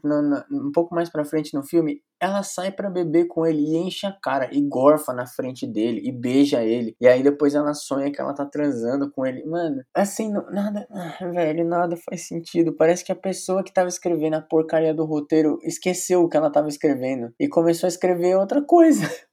[0.51, 4.07] um pouco mais pra frente no filme, ela sai para beber com ele e enche
[4.07, 6.97] a cara e gorfa na frente dele e beija ele.
[7.01, 9.45] E aí depois ela sonha que ela tá transando com ele.
[9.45, 12.75] Mano, assim, não, nada, ah, velho, nada faz sentido.
[12.77, 16.51] Parece que a pessoa que tava escrevendo a porcaria do roteiro esqueceu o que ela
[16.51, 19.03] tava escrevendo e começou a escrever outra coisa.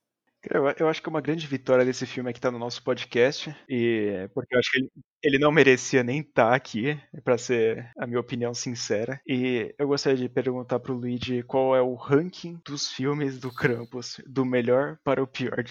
[0.49, 4.29] Eu, acho que uma grande vitória desse filme é que tá no nosso podcast, e
[4.33, 4.91] porque eu acho que ele,
[5.23, 9.21] ele não merecia nem estar tá aqui, para ser a minha opinião sincera.
[9.25, 14.21] E eu gostaria de perguntar pro Luigi qual é o ranking dos filmes do Krampus,
[14.27, 15.63] do melhor para o pior.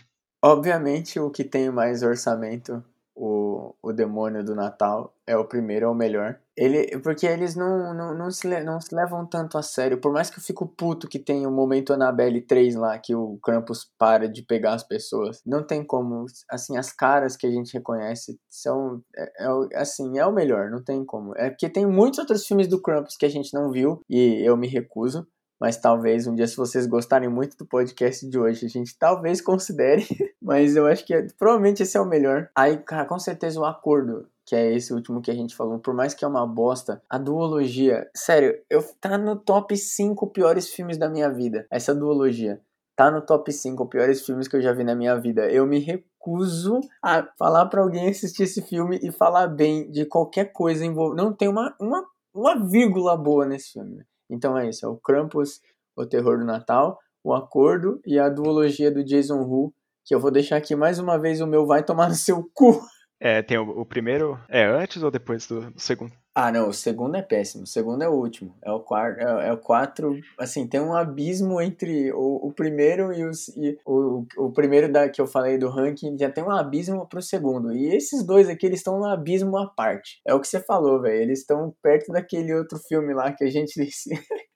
[0.42, 2.82] Obviamente, o que tem mais orçamento
[3.14, 6.38] o, o demônio do Natal é o primeiro, é o melhor.
[6.56, 10.00] Ele, porque eles não, não, não, se, não se levam tanto a sério.
[10.00, 13.38] Por mais que eu fico puto que tem o momento Annabelle 3 lá, que o
[13.42, 15.42] Krampus para de pegar as pessoas.
[15.46, 16.26] Não tem como.
[16.50, 19.02] Assim, as caras que a gente reconhece são.
[19.16, 21.36] É, é, assim, é o melhor, não tem como.
[21.36, 24.56] É porque tem muitos outros filmes do Krampus que a gente não viu e eu
[24.56, 25.26] me recuso
[25.62, 29.40] mas talvez um dia, se vocês gostarem muito do podcast de hoje, a gente talvez
[29.40, 30.04] considere,
[30.42, 32.50] mas eu acho que é, provavelmente esse é o melhor.
[32.52, 35.94] Aí, cara, com certeza o acordo que é esse último que a gente falou, por
[35.94, 40.98] mais que é uma bosta, a duologia, sério, eu tá no top 5 piores filmes
[40.98, 41.64] da minha vida.
[41.70, 42.60] Essa duologia
[42.96, 45.48] tá no top 5 piores filmes que eu já vi na minha vida.
[45.48, 50.46] Eu me recuso a falar para alguém assistir esse filme e falar bem de qualquer
[50.46, 51.22] coisa envolvendo.
[51.22, 54.04] Não tem uma, uma, uma vírgula boa nesse filme.
[54.32, 55.60] Então é isso, é o Krampus,
[55.94, 59.72] o terror do Natal, o acordo e a duologia do Jason Hu,
[60.06, 62.80] que eu vou deixar aqui mais uma vez o meu vai tomar no seu cu.
[63.20, 64.40] É, tem o, o primeiro.
[64.48, 66.12] É antes ou depois do, do, segundo?
[66.34, 67.64] Ah, não, o segundo é péssimo.
[67.64, 68.56] O segundo é o último.
[68.64, 69.20] É o quarto.
[69.20, 70.18] É, é o quatro.
[70.38, 75.10] Assim, tem um abismo entre o, o primeiro e, os, e o, o primeiro da,
[75.10, 76.16] que eu falei do ranking.
[76.18, 77.72] Já tem um abismo pro segundo.
[77.74, 80.20] E esses dois aqui, eles estão no abismo à parte.
[80.26, 81.20] É o que você falou, velho.
[81.20, 84.10] Eles estão perto daquele outro filme lá que a gente disse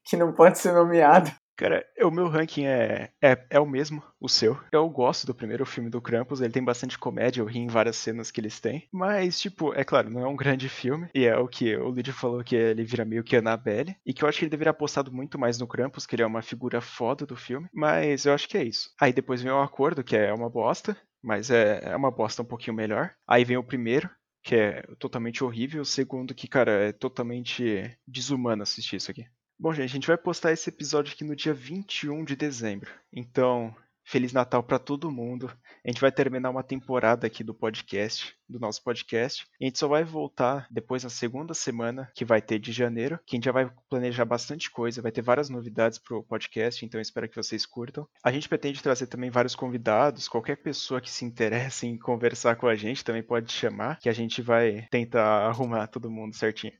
[0.05, 1.31] que não pode ser nomeado.
[1.57, 4.61] Cara, o meu ranking é, é, é o mesmo, o seu.
[4.71, 7.97] Eu gosto do primeiro filme do Krampus, ele tem bastante comédia, eu ri em várias
[7.97, 8.87] cenas que eles têm.
[8.93, 11.09] Mas, tipo, é claro, não é um grande filme.
[11.15, 13.97] E é o que o Lid falou que ele vira meio que Annabelle.
[14.05, 16.27] E que eu acho que ele deveria apostado muito mais no Krampus, que ele é
[16.27, 17.69] uma figura foda do filme.
[17.73, 18.91] Mas eu acho que é isso.
[19.01, 20.95] Aí depois vem o Acordo, que é uma bosta.
[21.23, 23.13] Mas é, é uma bosta um pouquinho melhor.
[23.27, 24.09] Aí vem o primeiro,
[24.43, 25.81] que é totalmente horrível.
[25.81, 29.25] O segundo, que, cara, é totalmente desumano assistir isso aqui.
[29.59, 32.91] Bom, gente, a gente vai postar esse episódio aqui no dia 21 de dezembro.
[33.11, 35.51] Então, Feliz Natal para todo mundo.
[35.85, 39.47] A gente vai terminar uma temporada aqui do podcast, do nosso podcast.
[39.61, 43.35] A gente só vai voltar depois na segunda semana, que vai ter de janeiro, que
[43.35, 47.29] a gente já vai planejar bastante coisa, vai ter várias novidades pro podcast, então espero
[47.29, 48.07] que vocês curtam.
[48.23, 52.69] A gente pretende trazer também vários convidados, qualquer pessoa que se interesse em conversar com
[52.69, 56.75] a gente também pode chamar, que a gente vai tentar arrumar todo mundo certinho.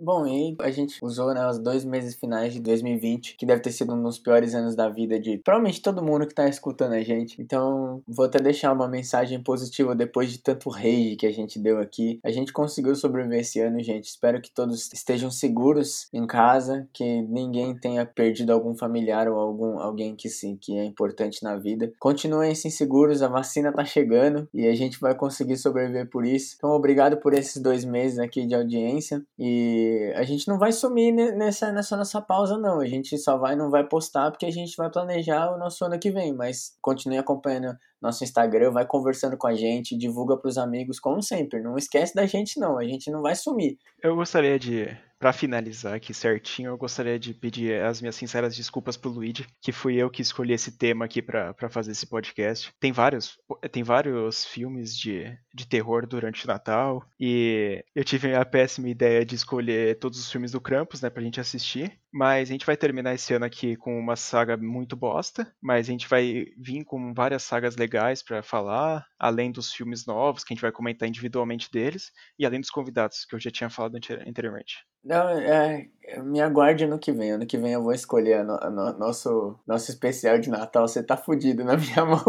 [0.00, 3.72] Bom, e a gente usou né, os dois meses finais de 2020, que deve ter
[3.72, 7.02] sido um dos piores anos da vida de provavelmente todo mundo que tá escutando a
[7.02, 7.42] gente.
[7.42, 11.80] Então, vou até deixar uma mensagem positiva depois de tanto rage que a gente deu
[11.80, 12.20] aqui.
[12.24, 14.04] A gente conseguiu sobreviver esse ano, gente.
[14.04, 19.80] Espero que todos estejam seguros em casa, que ninguém tenha perdido algum familiar ou algum
[19.80, 21.92] alguém que sim, que é importante na vida.
[21.98, 26.54] Continuem assim seguros, a vacina tá chegando e a gente vai conseguir sobreviver por isso.
[26.56, 29.26] Então, obrigado por esses dois meses aqui de audiência
[30.16, 32.80] a gente não vai sumir nessa, nessa nossa pausa, não.
[32.80, 35.98] A gente só vai não vai postar porque a gente vai planejar o nosso ano
[35.98, 36.32] que vem.
[36.32, 41.22] Mas continue acompanhando nosso Instagram, vai conversando com a gente, divulga para os amigos, como
[41.22, 41.60] sempre.
[41.60, 42.78] Não esquece da gente, não.
[42.78, 43.78] A gente não vai sumir.
[44.02, 48.96] Eu gostaria de para finalizar aqui certinho, eu gostaria de pedir as minhas sinceras desculpas
[48.96, 52.72] pro Luigi, que fui eu que escolhi esse tema aqui para fazer esse podcast.
[52.78, 53.36] Tem vários,
[53.72, 59.24] tem vários filmes de, de terror durante o Natal, e eu tive a péssima ideia
[59.24, 61.98] de escolher todos os filmes do Krampus, né, pra gente assistir.
[62.12, 65.90] Mas a gente vai terminar esse ano aqui com uma saga muito bosta, mas a
[65.90, 70.54] gente vai vir com várias sagas legais para falar, além dos filmes novos que a
[70.54, 73.96] gente vai comentar individualmente deles, e além dos convidados que eu já tinha falado
[74.26, 74.76] anteriormente.
[75.04, 75.88] Não, é,
[76.22, 77.32] me aguarde ano que vem.
[77.32, 80.86] Ano que vem eu vou escolher no, no, nosso, nosso especial de Natal.
[80.86, 82.22] Você tá fudido na minha mão.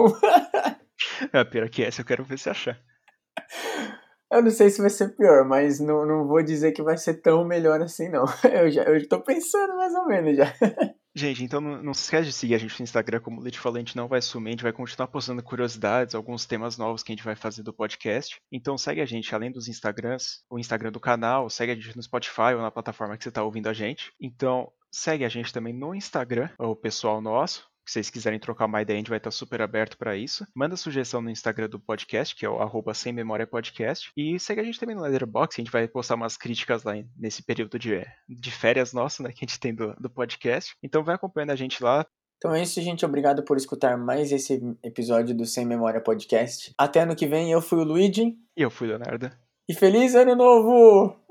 [1.34, 2.80] é, pior que essa eu quero ver se achar.
[4.32, 7.16] Eu não sei se vai ser pior, mas não, não vou dizer que vai ser
[7.16, 8.26] tão melhor assim, não.
[8.54, 10.54] Eu já eu tô pensando mais ou menos já.
[11.16, 13.60] Gente, então não, não se esquece de seguir a gente no Instagram, como o Leite
[13.60, 17.02] falou, a gente não vai sumir, a gente vai continuar postando curiosidades, alguns temas novos
[17.02, 18.40] que a gente vai fazer do podcast.
[18.52, 22.04] Então segue a gente, além dos Instagrams, o Instagram do canal, segue a gente no
[22.04, 24.14] Spotify ou na plataforma que você está ouvindo a gente.
[24.22, 28.84] Então segue a gente também no Instagram, o pessoal nosso, se vocês quiserem trocar uma
[28.84, 30.46] ideia, a gente vai estar super aberto para isso.
[30.56, 34.12] Manda sugestão no Instagram do podcast, que é o arroba sem memória podcast.
[34.16, 37.42] E segue a gente também no Letterboxd, a gente vai postar umas críticas lá nesse
[37.42, 40.76] período de, de férias nosso, né, que a gente tem do, do podcast.
[40.84, 42.06] Então vai acompanhando a gente lá.
[42.38, 43.04] Então é isso, gente.
[43.04, 46.72] Obrigado por escutar mais esse episódio do Sem Memória Podcast.
[46.78, 48.38] Até ano que vem, eu fui o Luigi.
[48.56, 49.32] E eu fui o Leonardo.
[49.68, 51.29] E feliz ano novo!